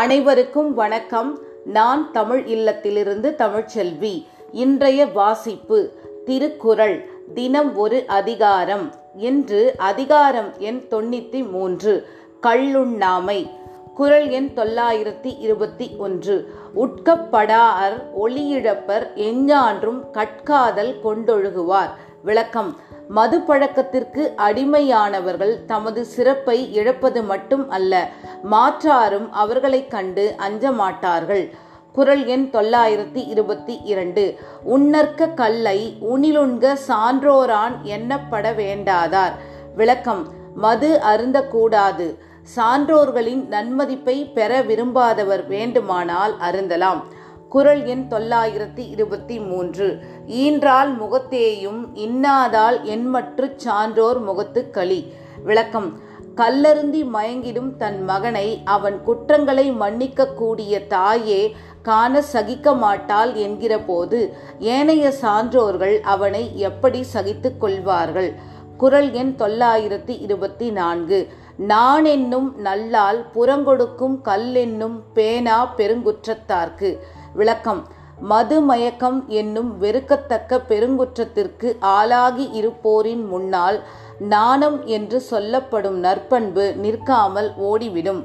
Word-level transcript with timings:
அனைவருக்கும் 0.00 0.74
வணக்கம். 0.74 1.38
நான் 1.64 2.12
தமிழ் 2.12 2.44
இல்லத்திலிருந்து 2.46 3.34
தமிழ்ச்செல்வி. 3.34 4.26
இன்றைய 4.52 5.06
வாசிப்பு 5.06 5.92
திருக்குறள் 6.24 7.08
தினம் 7.34 7.76
ஒரு 7.76 8.04
அதிகாரம். 8.06 8.94
இன்று 9.16 9.74
அதிகாரம் 9.76 10.58
எண் 10.58 10.82
தொண்ணூற்றி 10.90 11.50
மூன்று 11.50 12.08
கள்ளுண்ணாமை. 12.42 13.50
குரல் 13.94 14.28
எண் 14.28 14.50
தொள்ளாயிரத்தி 14.56 15.38
இருபத்தி 15.38 15.90
ஒன்று. 15.98 16.54
உட்கப்படார் 16.76 18.02
ஒளியிழப்பர் 18.20 19.06
எஞ்ஞான்றும் 19.14 20.10
கட்காதல் 20.10 20.96
கொண்டொழுகுவார். 21.04 21.90
விளக்கம். 22.22 22.76
மது 23.08 23.40
பழக்கத்திற்கு 23.40 24.32
அடிமையானவர்கள் 24.36 25.64
தமது 25.64 26.04
சிறப்பை 26.04 26.74
இழப்பது 26.74 27.22
மட்டும் 27.22 27.70
அல்ல 27.70 28.08
மாற்றாரும் 28.50 29.30
அவர்களைக் 29.30 29.90
கண்டு 29.90 30.34
அஞ்ச 30.36 30.72
மாட்டார்கள் 30.72 31.54
குரல் 31.92 32.26
எண் 32.26 32.48
தொள்ளாயிரத்தி 32.52 33.28
இருபத்தி 33.28 33.80
இரண்டு. 33.84 34.38
உன்னற்க 34.64 35.26
கல்லை 35.26 35.96
உணிலுண்க 36.00 36.76
சான்றோரான் 36.88 37.72
எண்ணப்பட 37.82 38.54
வேண்டாதார். 38.54 39.32
விளக்கம். 39.76 40.28
மது 40.54 41.00
அருந்தக்கூடாது. 41.02 42.18
சான்றோர்களின் 42.42 43.48
நன்மதிப்பை 43.50 44.32
பெற 44.32 44.62
விரும்பாதவர் 44.62 45.46
வேண்டுமானால் 45.46 46.34
அருந்தலாம். 46.50 47.02
குரல் 47.50 47.84
எண் 47.84 48.06
தொள்ளாயிரத்தி 48.10 48.90
இருபத்தி 48.90 49.38
மூன்று. 49.38 49.86
ஈன்றால் 50.26 50.92
முகத்தேயும் 50.96 51.80
இன்னாதால் 51.94 52.78
எண்மற்று 52.84 53.56
சான்றோர் 53.56 54.20
முகத்து 54.20 54.70
களி. 54.70 55.12
விளக்கம். 55.44 55.98
கல்லருந்தி 56.36 57.02
மயங்கிடும் 57.14 57.76
தன் 57.76 58.04
மகனை 58.04 58.60
அவன் 58.64 59.02
குற்றங்களை 59.02 59.72
மன்னிக்க 59.72 60.26
கூடிய 60.26 60.86
தாயே 60.86 61.56
காண 61.82 62.22
சகிக்க 62.22 62.74
மாட்டாள் 62.74 63.34
என்கிற 63.34 63.78
போது 63.78 64.34
ஏனைய 64.58 65.12
சான்றோர்கள் 65.22 66.00
அவனை 66.00 66.58
எப்படி 66.58 67.02
சகித்துக் 67.02 67.60
கொள்வார்கள்? 67.60 68.34
குரல் 68.76 69.12
எண் 69.12 69.34
தொள்ளாயிரத்தி 69.38 70.20
இருபத்தி 70.20 70.70
நான்கு. 70.70 71.28
நான் 71.56 72.04
என்னும் 72.04 72.58
நல்லால் 72.58 73.26
புறங்கொடுக்கும் 73.34 74.20
கல் 74.20 74.54
என்னும் 74.54 75.02
பேனா 75.12 75.74
பெருங்குற்றத்தார்க்கு. 75.76 76.98
விளக்கம். 77.34 77.86
மது 78.20 78.60
மயக்கம் 78.60 79.24
என்னும் 79.28 79.82
வெறுக்கத்தக்க 79.82 80.60
பெருங்குற்றத்திற்கு 80.68 81.76
ஆளாகி 81.80 82.50
இருப்போரின் 82.52 83.26
முன்னால் 83.26 83.82
நாணம் 84.18 84.86
என்று 84.86 85.20
சொல்லப்படும் 85.20 85.96
நற்பண்பு 86.04 86.74
நிற்காமல் 86.76 87.52
ஓடிவிடும். 87.56 88.24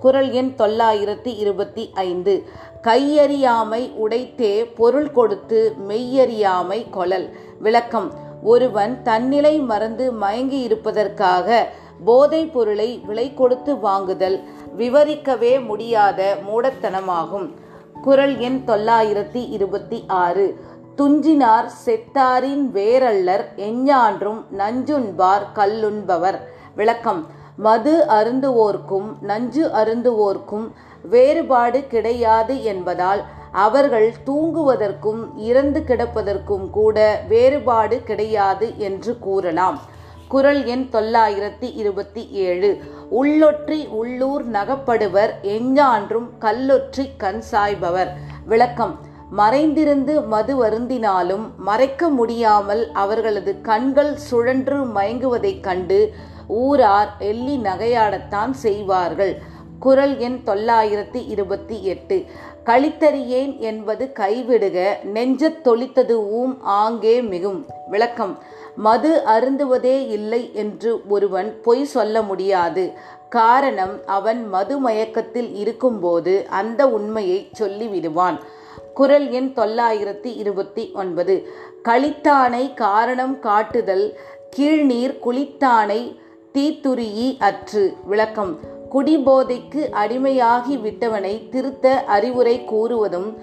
குரல் 0.00 0.30
எண் 0.30 0.54
தொள்ளாயிரத்தி 0.58 1.36
இருபத்தி 1.36 1.90
ஐந்து. 1.94 2.44
கையறியாமை 2.82 3.92
உடைத்தே 4.04 4.74
பொருள் 4.74 5.12
கொடுத்து 5.12 5.74
மெய்யறியாமை 5.88 6.90
கொலல் 6.90 7.30
விளக்கம். 7.58 8.12
ஒருவன் 8.42 9.02
தன்னிலை 9.02 9.58
மறந்து 9.58 10.12
மயங்கி 10.12 10.60
இருப்பதற்காக 10.60 11.68
போதைப் 12.04 12.52
பொருளை 12.52 13.00
விலை 13.06 13.34
கொடுத்து 13.34 13.78
வாங்குதல் 13.78 14.44
விவரிக்கவே 14.78 15.64
முடியாத 15.64 16.36
மூடத்தனமாகும். 16.48 17.50
குரல் 18.02 18.38
எண் 18.38 18.62
தொள்ளாயிரத்தி 18.66 19.48
இருபத்தி 19.48 20.04
ஆறு. 20.06 20.44
துஞ்சினார் 20.96 21.68
செத்தாரின் 21.84 22.64
வேரல்லர் 22.70 23.44
எஞ்ஞான்றும் 23.56 24.40
நஞ்சுண்பார் 24.58 25.46
கல்லுண்பவர். 25.54 26.38
விளக்கம். 26.76 27.26
மது 27.56 28.04
அருந்துவோர்க்கும் 28.08 29.08
நஞ்சு 29.20 29.68
அருந்துவோர்க்கும் 29.68 30.66
வேறுபாடு 31.02 31.86
கிடையாது 31.86 32.62
என்பதால் 32.62 33.22
அவர்கள் 33.52 34.14
தூங்குவதற்கும் 34.26 35.22
இறந்து 35.36 35.84
கிடப்பதற்கும் 35.86 36.70
கூட 36.70 37.22
வேறுபாடு 37.28 38.02
கிடையாது 38.02 38.74
என்று 38.78 39.18
கூறலாம். 39.18 39.80
குரல் 40.32 40.64
எண் 40.64 40.88
தொள்ளாயிரத்தி 40.92 41.72
இருபத்தி 41.74 42.28
ஏழு. 42.30 42.78
உள்ளொற்றி 43.10 43.88
உள்ளூர் 43.88 44.50
நகப்படுவர் 44.50 45.30
எஞ்ஞான்றும் 45.42 46.28
கல்லொற்றி 46.38 47.10
கண் 47.16 47.42
சாய்பவர் 47.50 48.08
விளக்கம். 48.46 48.98
மறைந்திருந்து 49.30 50.22
மது 50.22 50.64
வருந்தினாலும் 50.64 51.54
மறைக்க 51.56 52.08
முடியாமல் 52.08 52.90
அவர்களது 52.92 53.60
கண்கள் 53.60 54.16
சுழன்று 54.16 54.86
மயங்குவதைக் 54.86 55.60
கண்டு 55.60 56.12
ஊரார் 56.46 57.14
எள்ளி 57.18 57.56
நகையாடத்தான் 57.56 58.50
செய்வார்கள். 58.50 59.42
குரல் 59.78 60.18
எண் 60.18 60.40
தொள்ளாயிரத்தி 60.46 61.28
இருபத்தி 61.28 61.84
எட்டு. 61.84 62.24
கழித்தறியேன் 62.64 63.58
என்பது 63.58 64.12
கைவிடுக 64.14 65.04
நெஞ்சத் 65.04 65.68
தொளித்தது 65.68 66.12
ஊம் 66.12 66.62
ஆங்கே 66.62 67.22
மிகும். 67.22 67.66
விளக்கம். 67.90 68.38
மது 68.76 69.22
அருந்துவதே 69.26 70.08
இல்லை 70.08 70.50
என்று 70.54 71.00
ஒருவன் 71.08 71.60
பொய் 71.62 71.84
சொல்ல 71.84 72.22
முடியாது. 72.22 72.92
காரணம் 73.28 74.00
அவன் 74.06 74.48
மது 74.48 74.78
மயக்கத்தில் 74.78 75.54
இருக்கும்போது 75.54 76.46
அந்த 76.50 76.88
உண்மையை 76.88 77.50
சொல்லிவிடுவான். 77.58 78.38
குரல் 78.94 79.30
எண் 79.30 79.52
தொள்ளாயிரத்தி 79.56 80.36
இருபத்தி 80.36 80.90
ஒன்பது. 80.94 81.48
களித்தானை 81.84 82.74
காரணம் 82.74 83.38
காட்டுதல் 83.38 84.18
கீழ்நீர் 84.56 85.18
குளித்தானை 85.26 86.18
தீத்துரியி 86.54 87.36
அற்று. 87.38 87.94
விளக்கம். 88.04 88.58
குடிபோதைக்கு 88.92 89.88
அடிமையாகி 89.90 90.80
விட்டவனை 90.80 91.48
திருத்த 91.48 92.04
அறிவுரை 92.04 92.64
கூறுவதும் 92.72 93.34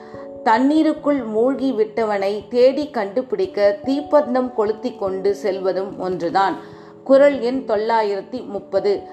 தண்ணீருக்குள் 0.43 1.21
மூழ்கி 1.23 1.71
விட்டவனை 1.71 2.47
தேடி 2.49 2.89
கண்டுபிடிக்க 2.89 3.79
தீப்பந்தம் 3.85 4.53
கொளுத்தி 4.53 4.95
கொண்டு 4.95 5.35
செல்வதும் 5.43 5.97
ஒன்றுதான். 5.97 6.55
குரல் 7.03 7.39
எண் 7.41 7.63
தொள்ளாயிரத்தி 7.67 8.45
முப்பது. 8.45 9.03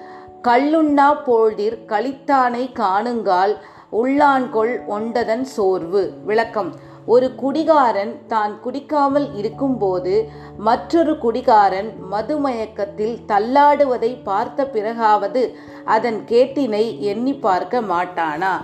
கல்லுண்ணா 0.41 1.07
போழ்திர் 1.23 1.77
களித்தானை 1.87 2.63
காணுங்கால் 2.73 3.55
உள்ளான்கொள் 3.91 4.73
ஒண்டதன் 4.87 5.45
சோர்வு. 5.55 6.13
விளக்கம். 6.25 6.71
ஒரு 7.05 7.35
குடிகாரன் 7.35 8.25
தான் 8.27 8.53
குடிக்காமல் 8.63 9.27
இருக்கும்போது 9.35 10.29
மற்றொரு 10.57 11.17
குடிகாரன் 11.17 11.91
மதுமயக்கத்தில் 12.11 13.15
தள்ளாடுவதை 13.27 14.23
பார்த்த 14.23 14.65
பிறகாவது 14.65 15.43
அதன் 15.85 16.19
கேட்டினை 16.25 16.99
எண்ணி 16.99 17.33
பார்க்க 17.33 17.81
மாட்டானா? 17.81 18.55